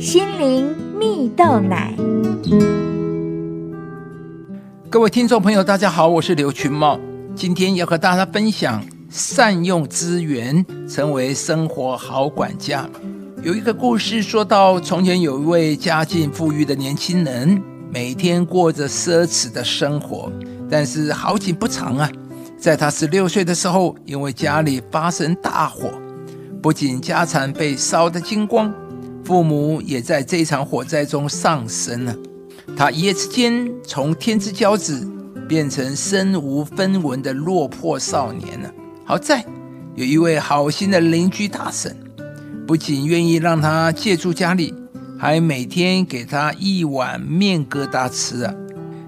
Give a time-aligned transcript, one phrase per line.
[0.00, 1.94] 心灵蜜豆奶。
[4.88, 6.98] 各位听众朋友，大家好，我是刘群茂，
[7.34, 12.88] 今天要和大家分享善用资源，成为生活好管家。
[13.42, 17.62] 有一个故事说到，从前有一位家境富裕的年轻人，
[17.92, 20.32] 每天过着奢侈的生活，
[20.70, 22.10] 但是好景不长啊，
[22.58, 25.90] 在他十六岁的时候，因为家里发生大火，
[26.62, 28.72] 不仅家产被烧得精光，
[29.30, 32.12] 父母也在这场火灾中丧生了。
[32.76, 35.08] 他一夜之间从天之骄子
[35.48, 38.68] 变成身无分文的落魄少年了。
[39.04, 39.46] 好在
[39.94, 41.96] 有一位好心的邻居大婶，
[42.66, 44.74] 不仅愿意让他借住家里，
[45.16, 48.52] 还每天给他一碗面疙瘩吃啊。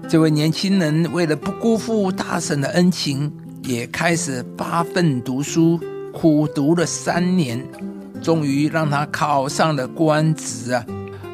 [0.07, 3.29] 这位年轻人为了不辜负大婶的恩情，
[3.63, 5.77] 也开始发奋读书，
[6.13, 7.61] 苦读了三年，
[8.23, 10.83] 终于让他考上了官职啊。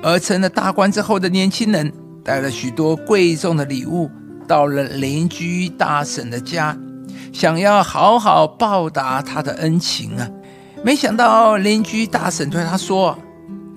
[0.02, 1.94] 而成了大官之后的年轻人。
[2.22, 4.08] 带了许多贵重的礼物
[4.46, 6.78] 到了邻居大婶的家，
[7.34, 10.30] 想要好好报答他的恩情啊！
[10.84, 13.18] 没想到邻居大婶对他说：“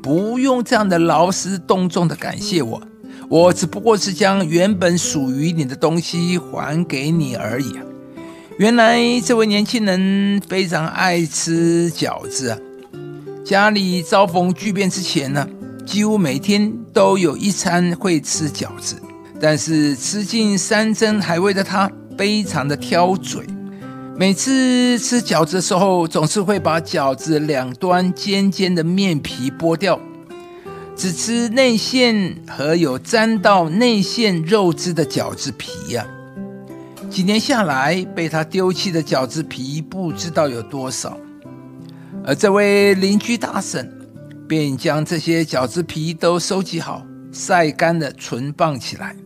[0.03, 2.83] 不用这样的劳师动众的感谢我，
[3.31, 7.83] 我只不过是将原本属于你的东西还给你而已啊！”
[8.59, 12.59] 原来这位年轻人非常爱吃饺子啊，
[13.45, 15.49] 家里遭逢巨变之前呢。
[15.85, 18.97] 几乎每天都有一餐会吃饺子，
[19.41, 23.45] 但是吃尽山珍海味的他非常的挑嘴，
[24.17, 29.99] 每次吃饺子的时候，总是会把饺子两端尖尖的面皮剥掉，
[30.97, 37.11] 只吃内馅和有沾到内馅肉汁的饺子皮呀、啊。
[37.11, 41.19] 几年下来，被他丢弃的饺子皮不知道有多少，
[42.25, 43.99] 而这位邻居大婶。
[44.49, 49.17] 便将这些饺子皮都收集好，晒干了存放起来。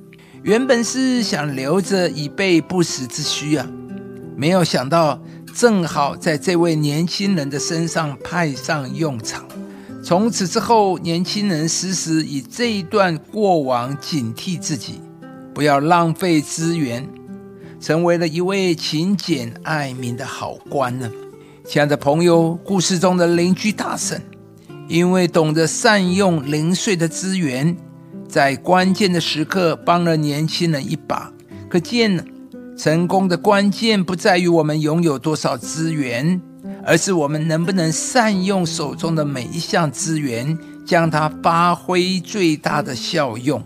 [0.45, 3.67] 原本是想留着以备不时之需啊，
[4.37, 5.21] 没有想到
[5.53, 9.45] 正好在这位年轻人的身上派上用场。
[10.01, 15.01] 从此之后，年轻人时时以这一段过往警惕自己，
[15.53, 17.05] 不要浪费资源，
[17.81, 21.11] 成为了一位勤俭爱民的好官呢。
[21.69, 24.23] 亲爱的朋友，故事中的邻居大婶。
[24.87, 27.77] 因为懂得善用零碎的资源，
[28.29, 31.33] 在关键的时刻帮了年轻人一把。
[31.69, 32.25] 可见，
[32.79, 36.41] 成功的关键不在于我们拥有多少资源，
[36.85, 40.57] 而是我们能不能善用手中的每一项资源，
[40.87, 43.61] 将它发挥最大的效用。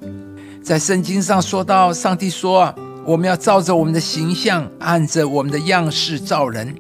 [0.63, 2.75] 在圣经上说到，上帝说，
[3.05, 6.75] 我们要照着我们的形象，按着我们的样式造人，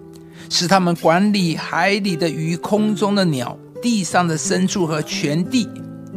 [0.50, 3.56] 使他们管理海里的鱼、空中的鸟。
[3.82, 5.66] 地上的牲畜和全地，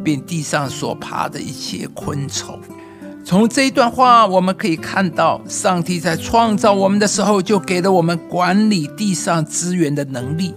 [0.03, 2.59] 并地上所爬的一切昆虫。
[3.23, 10.53] 从这一段话，我们可以看到，上帝在创造我们的时候，就给了我们管理地上资源的能力，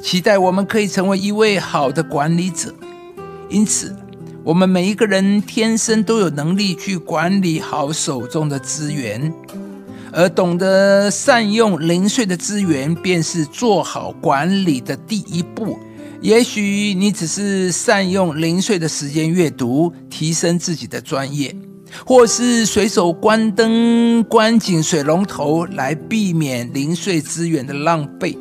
[0.00, 2.72] 期待我们可以成为一位好的管理者。
[3.50, 3.94] 因此，
[4.42, 9.30] 我们每一个人天生都有能力去管理好手中的资源，
[10.12, 15.78] 而懂得善用零碎的资源，便是做好管理的第一步。
[16.20, 21.54] 也许你只是善用零碎的时间阅读，提升自己的专业，
[22.04, 28.36] 或是随手关灯、关紧水龙头来避免零碎资源的浪费，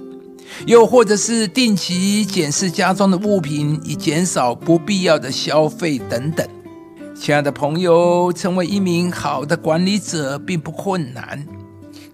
[0.65, 6.47] 又或者是定期检视家中的物品，以减少不必要的消费等等。
[7.19, 11.45] 亲爱的朋友，成为一名好的管理者并不困难，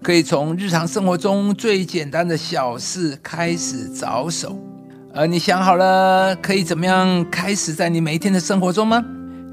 [0.04, 4.60] 可以从日常生活中最简单的小事开始着手。
[5.14, 9.02] 而你想好了，可以怎么样开始在你每一天的生活中吗？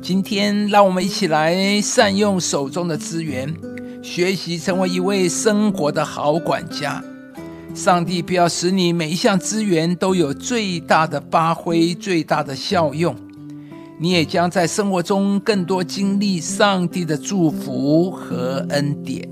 [0.03, 3.55] 今天让我们一起来善用手中的资源，
[4.03, 7.01] 学习成为一位生活的好管家。
[7.73, 13.15] 上帝必要使你每一项资源都有最大的发挥、最大的效用，
[14.01, 19.29] 你也将在生活中更多经历上帝的祝福和恩典。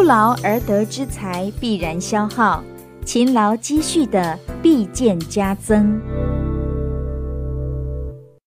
[0.00, 2.64] 不劳而得之财必然消耗，
[3.04, 6.00] 勤劳积蓄的必见加增。